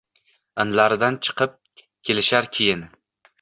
Inlaridan 0.63 1.19
chiqib 1.27 1.53
kelishar 2.09 2.49
keyin 2.59 2.83